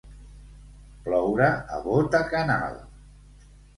[1.03, 2.81] Ploure a bota canal.